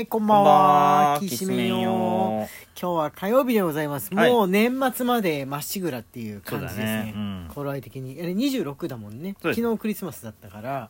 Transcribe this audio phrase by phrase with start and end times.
[0.00, 0.50] はい、こんばんは。
[1.12, 1.20] は。
[1.20, 4.08] きしめんよ今日は火曜日でございます。
[4.14, 4.32] はい。
[4.32, 7.04] もう年末までまっしぐらっていう感じですそうだね。
[7.04, 7.12] ね。
[7.14, 7.48] うん。
[7.54, 8.18] 頃合い的に。
[8.18, 9.36] あれ26だもんね。
[9.42, 9.60] そうです。
[9.60, 10.88] 昨日クリスマスだったから、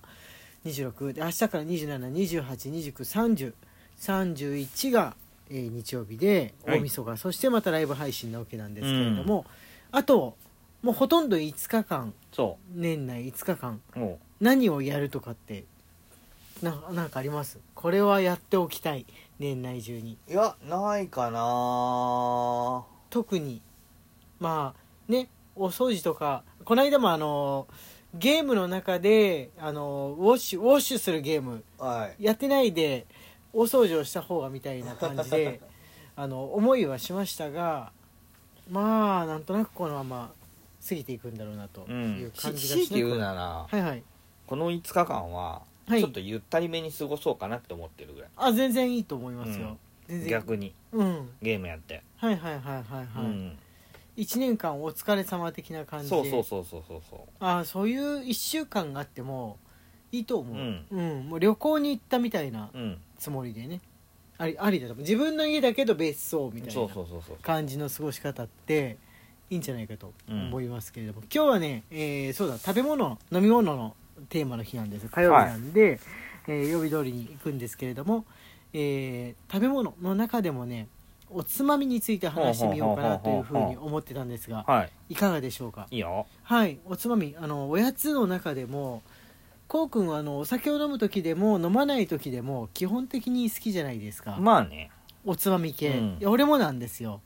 [0.65, 1.13] 26。
[1.15, 3.53] で、明日から27、28、29、30、
[3.99, 5.17] 31が、
[5.51, 6.79] えー日曜日で、はい。
[6.79, 9.45] 大晦日、そしてまたライブ配信なわけなんですけれども、
[9.91, 10.37] あと、
[10.83, 13.99] もうほとんど5日間、そ年内5日間、う。
[13.99, 15.65] も何をやるとかって
[16.63, 17.59] ななんかあります？
[17.75, 19.07] これはやっておきたい。
[19.39, 20.19] 年内中に。
[20.29, 22.85] ういやないかな。
[23.11, 23.63] 特に。
[24.39, 27.67] まあねお掃除とかこの間もあの
[28.15, 31.63] ゲームの中であのウォッシュウォッシュするゲーム。
[31.79, 32.25] はい。
[32.25, 33.07] やってないで
[33.53, 35.61] 大掃除をした方がみたいな感じで
[36.17, 37.93] あの思いはしましたが
[38.71, 40.31] まあなんとなくこのまま
[40.87, 42.31] 過ぎていくんだろうなとういうん。
[42.33, 44.03] 感じが強いて言うならはいはい。
[44.47, 46.01] この5日間ははい。
[46.01, 48.31] ちょっとゆったりめに過ごそうかなって思ってるぐらい。
[48.37, 49.79] あ全然いいと思いますよ、うん。
[50.09, 50.31] 全然。
[50.31, 50.75] 逆に。
[50.93, 51.31] うん。
[51.43, 52.03] ゲームやって。
[52.17, 53.59] はいはいはいはいはい、うん。
[54.17, 56.17] 1年間お疲れ様的な感じで。
[56.17, 59.59] そうそうそうそうそうそああそういう1週間があっても
[60.13, 60.87] いいと思う、うん。
[60.91, 61.29] うん。
[61.29, 62.99] もう旅行に行ったみたいなううん。
[63.19, 63.81] つもりでね。
[64.39, 65.03] ありありだと思う。
[65.03, 67.37] 自分の家だけど別荘みたいそうなそうそうそう。
[67.43, 68.97] 感じの過ごし方って
[69.51, 70.47] いいんじゃないかとうん。
[70.49, 73.95] 思いますけれども、今日はね、えーそうだ食べ物飲み物の
[74.29, 75.09] テーマの日なんです。
[75.09, 75.99] 火曜日なんで、
[76.47, 78.25] えー曜日通りに行くんですけれども、
[78.73, 80.89] えー食べ物の中でもね
[81.31, 84.91] おつまみについて話してみようかなというふうに思ってたんですがはい。
[85.11, 85.87] いかがでしょうか？
[85.91, 86.27] いいよ。
[86.43, 86.79] はい。
[86.87, 89.03] おつまみあのおやつの中でも
[89.69, 94.91] こうくんはあのお酒を飲む時でも飲まない時でも基本的に好きじゃないですか、まあね。
[95.25, 96.19] おつまみ系、うん。
[96.27, 97.21] 俺もなんですよ。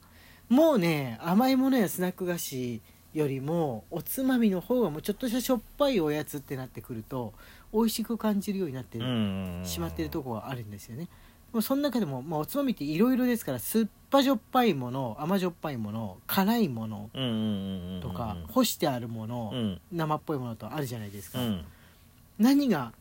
[0.50, 2.82] もうね甘いものやスナック菓子
[3.14, 7.32] よりもおつまみの方がもうちょっとしたしょっぱいおやつってなってくると
[7.72, 8.98] 美味しく感じるようになって
[9.66, 11.08] しまってるとこはあるんですよね。
[11.52, 17.10] もうその中でも、まあ、おつまみっていろいろですから酸っぱじょっぱいもの甘じょっぱいもの辛いもの
[18.02, 19.80] とか、干してあるもの、うん。
[19.92, 21.64] 生っぽいものとあるじゃないですか、うん。
[22.40, 22.92] 何が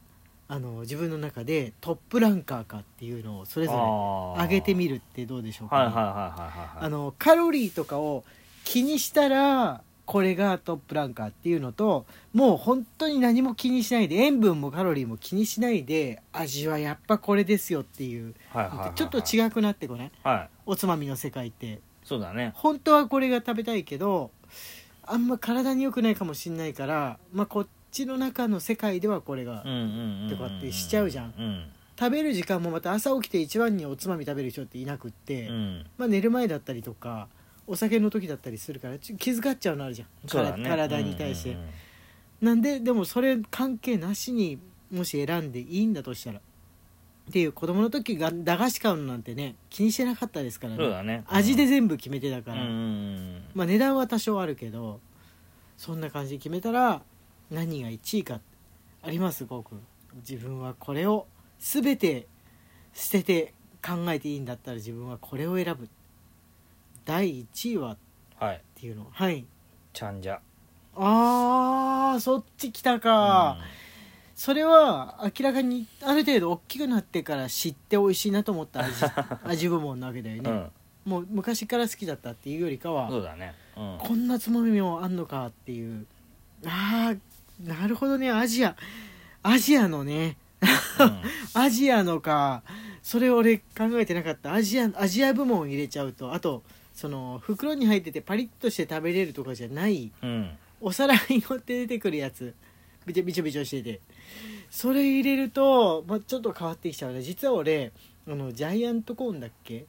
[0.47, 8.23] あの自分の中でトップランカーかっていうのをそれぞれ上げてみるるってどうでしょうか、あのカロリーとかを
[8.63, 18.35] 気にしたらこれがトップランカーっていうのともう本当に何も気にしないで塩分もカロリーも気にしないで味はやっぱこれですよっていう。
[18.49, 18.95] はいはいはいはい。
[18.95, 20.11] ちょっと違くなってこない？
[20.23, 20.49] はい。
[20.65, 21.79] おつまみの世界って。
[22.03, 22.51] そうだね。
[22.55, 24.31] 本当はこれが食べたいけど
[25.05, 31.33] あんま体に良くないかもしんないから、まあ、こっちの中の世界ではこれがうんうんうんうんとかってしちゃうじゃん。
[31.37, 31.65] うん。
[31.97, 35.85] 食べる時間もまた朝起きて一番におつまみ食べる人っていなくって、うん。
[35.97, 37.27] まあ、寝る前だったりとか
[37.65, 40.13] お酒の時だったりするから気遣っちゃうのあるじゃん、ね。
[40.27, 41.69] 体体に対して、うんうんうん。
[42.41, 44.59] なんででもそれ関係なしに
[44.91, 46.39] もし選んでいいんだとしたら。
[46.39, 50.79] っていう子供の時が駄菓子買うのなんてね気にしてなかったですからね。
[50.79, 51.23] そうだね。
[51.27, 53.43] 味で全部決めてたうんから、うんうん。
[53.53, 54.99] まあ、値段は多少あるけど
[55.77, 57.01] そんな感じで決めたら
[57.49, 58.41] 何が1位か
[59.01, 59.79] ありますゴーくん。
[60.17, 61.27] 自分はこれを
[61.59, 62.27] 全て
[62.93, 65.87] 捨てて考えていいんだったら自分はこれを選ぶ
[67.05, 67.97] 第1位はっ
[68.39, 69.07] はいていうの。
[69.11, 69.45] はい。
[69.93, 70.39] ちゃんじゃ
[70.95, 73.57] あーそっち来たか、
[74.35, 78.93] それは明らかにある程度大きくなってから知って美味しいなと思った味。
[79.45, 80.71] 味部門なわけだよね、うん。
[81.05, 83.53] もう昔から好きだったっていうよりかは、そうだね。
[83.77, 83.97] うん。
[83.99, 86.05] こんなつまみもあんのかっていう。
[86.65, 88.31] ああなるほどね。
[88.31, 88.75] アジア。
[89.41, 90.37] アジアのね。
[91.53, 92.63] アジアのか。
[93.01, 94.53] それ俺考えてなかった。
[94.53, 96.33] アジアアジア部門入れちゃうと。
[96.33, 100.29] あとその袋に入っててパリッとして食べれるとかじゃないうん。
[100.29, 100.49] うん
[100.85, 102.53] お皿に乗って出てくるやつ。
[103.05, 104.01] びちょびちょびちょしてて。
[104.69, 107.21] それ入れると、まあ、ちょっと変わってきちゃうね。
[107.21, 107.93] 実は俺
[108.27, 109.85] あのジャイアントコーンだっけ？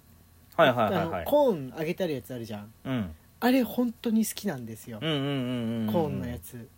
[0.55, 2.73] はいはいはいあのはいコーン揚げてあるやつあるじゃん。
[2.85, 3.11] うん。
[3.41, 5.93] あれ本当に好きなんですよ、うんうんうんうん。
[5.93, 6.69] コーンのやつ。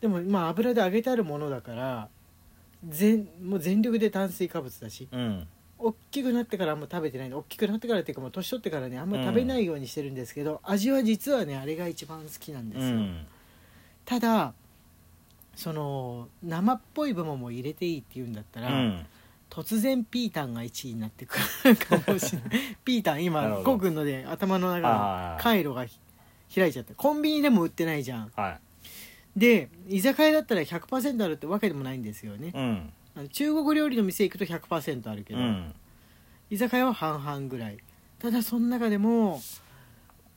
[0.00, 2.08] でもまあ油で揚げてあるものだから
[2.88, 5.06] 全もう全力で炭水化物だし。
[5.12, 5.46] うん
[5.78, 13.26] 大きくなってからあんま食べてない大きくなってからっていうかもう年取ってからねあんま食べないようにしてるんですけど、味は実はねあれが一番好きなんですよ、うん。
[14.04, 14.54] ただ
[15.56, 19.06] その生っぽい部分も入れていいっていうんだったら、うん。
[19.50, 22.50] 突然ピータンが1位になってくるかもしれない。
[22.84, 25.98] ピータン今コウ君ので頭の中の回路がひ
[26.54, 28.32] 開いちゃってコンビニでも売ってないじゃん。
[28.34, 28.58] は
[29.36, 32.48] で居酒屋だったら100%あるってわけでもないんですよね。
[32.48, 35.74] いうんあの中国料理の店行くと100%あるけど、うん。
[36.50, 37.78] 居酒屋は半々ぐらい。
[38.18, 39.40] ただその中でも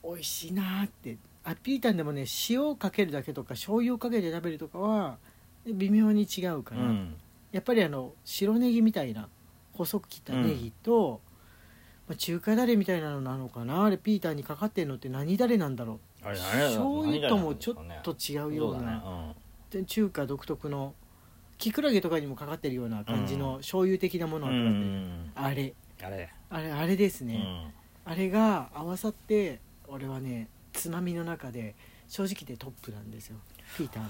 [0.03, 1.17] 美味しいなーって。
[1.43, 5.17] あピータンでもね塩をかけるだけとか醤油をかけて食べるとかは
[5.65, 7.15] 微妙に違うから、うん。
[7.51, 9.29] やっぱりあの白ネギみたいな
[9.73, 11.21] 細く切ったネギと、
[12.07, 13.85] まあ、中華だれみたいなのなのかな。
[13.85, 16.25] あれピーターにかかってるのって何だれなんだろう。
[16.25, 18.85] 醤油ともちょっとと違うようそうだね。
[18.85, 19.33] な
[19.69, 20.93] で中華独特の
[21.57, 25.31] キクラゲとかにもかかってるような感じの醤油的なものがかかってる、ん。
[25.35, 25.73] あれ。
[26.03, 26.29] あれ。
[26.49, 27.35] あれあれですね、
[28.05, 28.11] うん。
[28.11, 31.75] あれが合わさって俺はねつまみの中で
[32.07, 33.37] 正直でトップなんですよ。
[33.77, 34.09] ピーターの。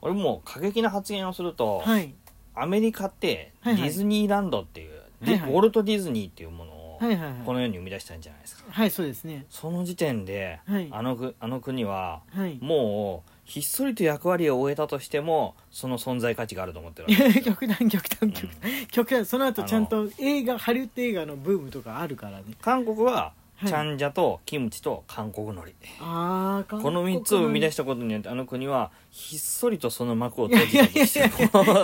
[0.00, 2.14] 俺もう過激な発言をするとはい。
[2.54, 3.90] アメリカってデはいはい。
[3.90, 5.52] ィズニーランドっていうではいはい。
[5.52, 7.34] ウォルト・ディズニーっていうものをはいはいはい。
[7.44, 8.64] この世に生み出したんじゃないですか。
[8.70, 9.44] はいそうですね。
[9.50, 10.88] その時点ではい。
[10.90, 12.58] あのぐあの国ははい。
[12.62, 18.86] もうひっそりと役割を終えたとしてもその存在価値があると思ってるわけ 極端極端極うん端。
[18.92, 19.26] 極端。
[19.26, 22.44] その後ちゃんと映画ハリウッド映画のブームとかあるからね。
[22.60, 23.68] 韓国ははい。
[23.68, 25.72] チャンジャとキムチと韓国海苔。
[26.00, 31.28] この3つを生み出ししたことによってあの国はひっそりとその幕を閉じたとして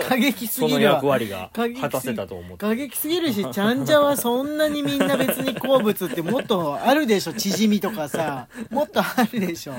[0.07, 2.57] 過激すそのぎるわ役割が果たせたと思って。
[2.57, 7.33] 過激すぎるしちゃんじゃはそんなにみんな別に好物ってもっとあるでしょ。
[7.33, 8.47] チヂミとかさ。
[8.69, 9.73] もっとあるでしょ。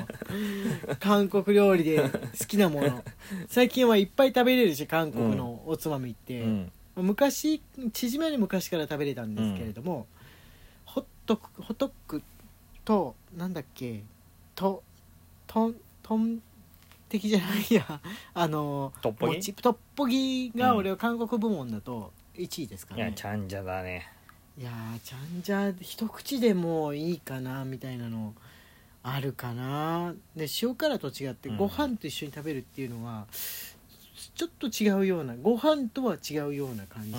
[1.00, 2.10] 韓国料理で好
[2.46, 3.02] きなもの。
[3.49, 6.72] 最近はいっぱい食べれるし韓国のおつまみって、うん。
[6.96, 7.60] 昔
[7.92, 10.06] チヂミより昔から食べれたんですけれども、
[11.26, 12.23] トクホットク
[12.84, 14.02] となんだっけ？
[14.55, 14.82] と
[15.46, 16.40] とんとん
[17.08, 18.00] 的じゃないや。
[18.34, 19.52] あのトッポギ？
[19.55, 24.08] トッポギが俺は韓国部門だと1位ですかいやね、チャンジャだね。
[24.58, 28.34] いやーちゃんじゃ一口でもういいかなみたいなの
[29.02, 30.14] あるかな。
[30.34, 31.56] で塩辛と違ってうん。
[31.58, 33.26] ご飯と一緒に食べるっていうのは、
[34.34, 37.14] ちょっと違うようなご飯とは違うような感じ、う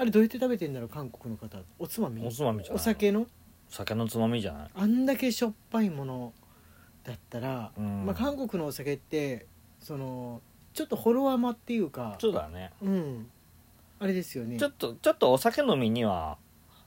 [0.00, 1.58] あれどうやって食べてんだろう韓国の方。
[1.78, 2.22] おつまみ？
[2.22, 3.26] んおつまみじゃないお酒の？
[3.68, 4.68] 酒のつまみじゃない。
[4.76, 6.32] あんだけしょっぱいもの
[7.02, 8.06] だったら、うん。
[8.06, 9.46] まあ、韓国のお酒って
[9.80, 10.40] その
[10.72, 12.70] ちょっとほろ甘っていうかそうだね。
[12.80, 13.26] うん。
[13.98, 14.56] あれですよね。
[14.56, 16.38] ちょっとちょっとお酒飲みには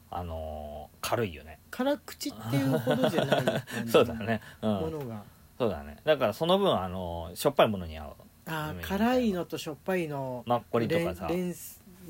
[0.09, 1.59] あのー軽いよね。
[1.69, 4.39] 辛口っていうほどじゃない感じ そうだね。
[4.61, 4.71] うん。
[4.71, 5.23] ものが、
[5.57, 5.97] そうだね。
[6.05, 8.13] だからその分あのーしょっぱいものに合う。
[8.45, 11.27] あーうん辛いのとしょっぱいのマッコリとかさ。
[11.27, 11.55] 連連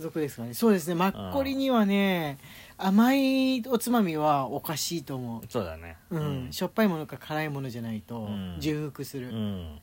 [0.01, 0.53] 続ですかね。
[0.53, 0.95] そうですね。
[0.95, 2.37] マッコリにはね、
[2.77, 5.97] 甘いおつまみはおかしいと思そうだね。
[6.09, 6.51] う、うん。
[6.51, 8.57] しょっぱいものか辛いものじゃないとうん。
[8.59, 9.79] 重複する、うん。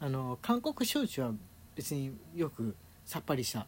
[0.00, 1.32] あの韓国焼酎は
[1.76, 2.74] 別によく
[3.04, 3.66] さっぱりした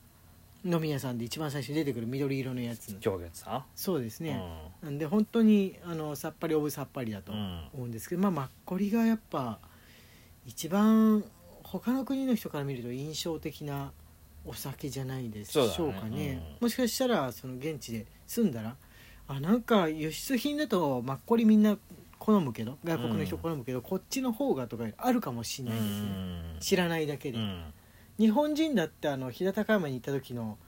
[0.64, 2.96] 飲み屋さんで一番最初に出てくる緑色のやつ。
[3.00, 3.64] 上月さ？
[3.74, 4.26] そうですん。
[4.26, 4.42] ね、
[4.82, 7.68] なんで本当にあのさっぱりオブさっぱりだとうん。
[7.74, 9.58] 思うんですけど、まあマッコリがやっぱ
[10.46, 11.24] 一番
[11.62, 13.92] 他の国の人から見ると印象的な
[14.44, 16.00] お酒じゃないでしょうそうだね。
[16.00, 16.42] かね。
[16.60, 16.66] うん。
[16.66, 18.76] もしかしたらその現地で住んだら
[19.28, 21.78] あなんか輸出品だとマッコリみんな
[22.18, 26.56] 好むけど外国の人好むけど、こっちの方がとかあるかもしれうないですね、ん。
[26.60, 27.64] 知らないだけで、うん。
[28.18, 30.58] 日本人だってあの飛騨高山に行った時の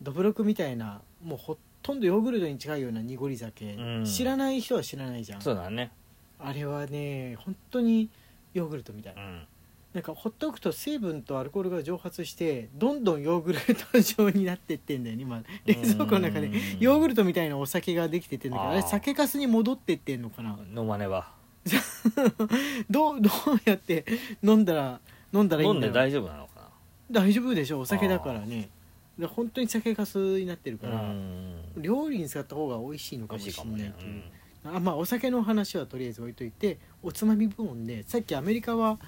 [0.00, 4.04] どぶろくみたいなもうほとんどヨーグルトに近いような濁り酒、うん。
[4.04, 5.40] 知らない人は知らないじゃん。
[5.40, 5.90] そうだね。
[6.38, 8.08] あれはね本当に
[8.54, 9.46] ヨーグルトみたい、うん
[9.94, 13.58] なんかほっとくと成分とアルコールが蒸発してどんどんヨーグル
[13.92, 15.22] ト状になってってんだよね。
[15.22, 16.46] 今冷蔵庫の中で。
[16.46, 20.56] うんヨーグルトみたいなお酒ができてってんだけどあれ酒粕に戻ってってんのかな？
[20.76, 21.32] 飲まねば。
[22.88, 24.04] どうどうやって
[24.42, 25.00] 飲んだら
[25.32, 26.70] 飲んだらいい飲んんだろうで大丈夫なのか
[27.10, 28.70] 大丈夫でしょお酒だからね。
[29.18, 31.62] で本当に酒粕になってるかなら、うん。
[31.76, 34.22] 料理に使った方が美味しいのか美もしれないという。
[34.64, 38.98] あまあお酒の話はとりあえず置いといておつまみ部門でさっきアメリカは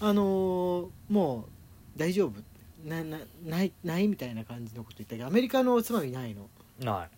[0.00, 1.46] あのーも
[1.96, 2.32] う大丈夫？
[2.84, 6.48] ななないないみたいな感じのこと言ったけどアメリカのおつまみないの？
[6.80, 6.94] うんない。
[6.94, 7.08] ま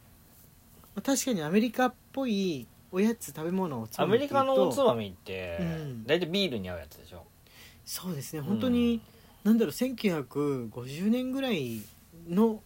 [0.96, 6.04] あ確かにアメリカっぽいおやつ食べ物おつまアみメリカのおつみまみってうん。
[6.06, 7.24] 大体ビールに合うやつでしょ？
[7.84, 9.00] そうですね本当に、
[9.44, 11.80] なんだろう1950年ぐらい
[12.28, 12.62] の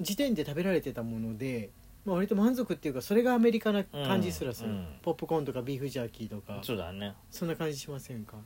[0.00, 1.70] 時点で食べられてたもので、
[2.04, 4.86] まあ、割と満足っていうかそれがアメリカな感じすらする、うんうん。
[5.02, 6.58] ポップコーンとかビーフジャーキーとか。
[6.62, 7.14] そうだね。
[7.30, 8.36] そんな感じしませんか？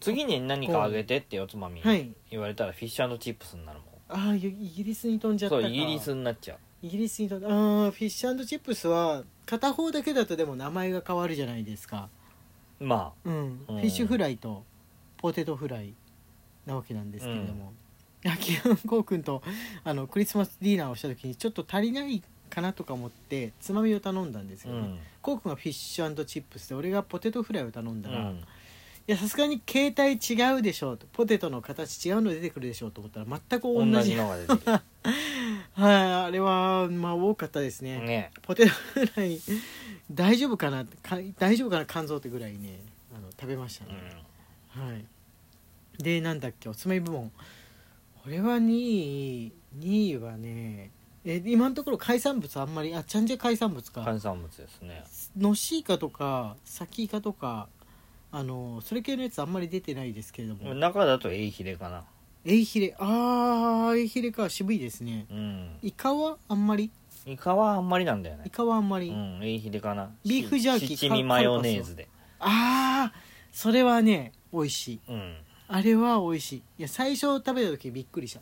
[0.00, 1.80] 次に何かあげてっておつまみ。
[1.80, 2.10] はい。
[2.30, 6.58] 言われたらフィッシュチップスになるもああイギリスに飛んじゃったそうイギリスになっちゃう。
[6.82, 7.48] イギリスに飛んだ。
[7.48, 12.08] あーフィッシュチップスは片方だけだとでも名前が変わるじゃないですか。
[12.80, 13.58] まうん、うん。
[13.66, 14.64] フィッシュフライと
[15.18, 15.92] ポテトフライ
[16.66, 17.72] なわけなんですけれども、
[18.22, 19.42] ヤキヤンコウ君と
[19.84, 24.98] あのクリスマスディナーをした時にちょっと足りないかなとか思ってつまみを頼んだんですあうよね、ん。
[25.22, 28.32] コウ君がフィッシュチップスで俺がポテトフライを頼んだら、
[29.08, 31.06] いうんやさすがに形態違うでしょうと。
[31.12, 33.90] ポテトの形違うの出てくるでしょうと思ったら全く同じ。
[33.92, 34.80] 同じのが出てく は
[35.90, 37.98] いあれはまあ多かったですね。
[38.00, 38.30] るね。
[38.42, 39.40] ポテトフライ
[40.12, 40.84] 大丈夫かな？
[40.84, 41.86] か大丈夫かな？
[41.86, 42.80] 肝臓ってぐらいね
[43.16, 43.94] あの食べましたうね、
[44.76, 44.88] ん。
[44.88, 45.04] はい。
[45.98, 47.32] でなんだっけおつまみ部門。
[48.26, 50.90] 俺は2位2位はね
[51.24, 54.02] えー今のところ海産物あんまりあちゃんじゃ海産物か。
[54.02, 55.04] 海産物ですね。
[55.36, 57.68] のしイカとかサキイカとか
[58.32, 60.74] あのそれ系のやつあんまり出てないですけれども。
[60.74, 62.04] 中だとエイヒレかな。
[62.44, 62.94] エイヒレ。
[62.98, 65.26] あーエイヒレか渋いですね。
[65.30, 65.78] うん。
[65.82, 66.90] イカはあんまり？
[67.26, 68.44] イカはあんまりなんだよね。
[68.46, 70.10] イカはあんまり、うんエイヒレかな。
[70.24, 72.08] ビーフジャーキーし七味マヨネーズで。
[72.38, 73.20] ああ
[73.52, 75.00] それはね美味しい。
[75.08, 75.36] うん。
[75.68, 76.56] あれは美味しい。
[76.56, 78.40] いや最初食べた時びっくりした。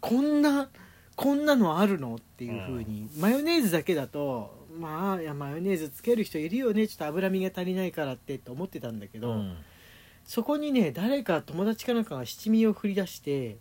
[0.00, 0.68] こんな
[1.14, 2.16] こんなのあるの？
[2.16, 6.86] っていう風に、マヨネーズだけだとまあいやマヨネーズつける人いるよね。
[6.86, 9.56] ちょっと脂身が足りないからってと思ってたんだけど、うん。
[10.24, 13.56] そこにね誰か友達かなんかが七味を振り出して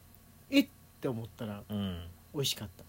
[0.51, 0.67] えっっ
[1.01, 2.03] て思ったらうん。
[2.33, 2.83] 美味しかった。
[2.83, 2.85] っ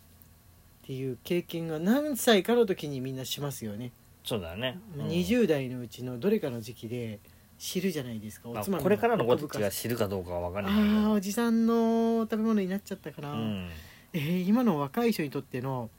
[0.86, 3.92] ていう経験が何歳かの時にみんなしますよね、
[4.24, 5.06] そうだね、うん。
[5.06, 7.20] 20代のうちのどれかの時期で
[7.58, 8.48] 知るじゃないですか。
[8.48, 11.04] おまあつまみこれからの子たちが知るかどうかは分かあんない。
[11.04, 13.70] あーおじさんの食べ物になっちゃったかな、うん。
[14.12, 15.90] えー今の若い人にとっての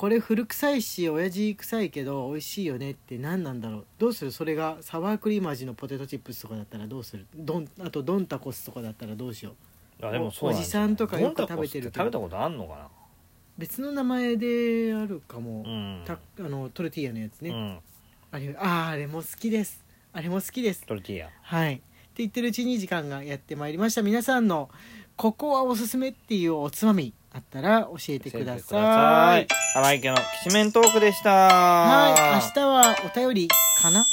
[0.00, 3.86] これ古臭いし親父臭いけど美味しいよねって何なんだろう。
[3.98, 4.30] どうする？
[4.30, 7.26] それがサワークリーム味のポテトチップスとかだったらどうする？
[7.36, 9.52] ドンあとドンタコスとかだったらどうしよ
[10.00, 10.06] う？
[10.06, 12.88] あでもそうおじさんとかよく食べてる食べたことあんのか
[13.58, 16.02] 別の名前であるかも、なうん。
[16.06, 17.78] たあのトルティーヤのやつね、うん。
[18.30, 19.84] あれあーあれも好きです。
[20.14, 20.86] あれも好きです。
[20.86, 21.28] トルティーヤ。
[21.42, 21.74] はい。
[21.74, 21.82] って
[22.16, 24.00] 言ってるうちに時間がやってまいりました。
[24.00, 24.70] 皆さんの
[25.16, 29.46] ここはおすすめっていうおつまみあったら教えてください。
[29.76, 31.30] 荒井家のきしめんトークでした。
[31.30, 32.44] はい。
[32.46, 33.48] 明日はお便り
[33.80, 34.04] かな？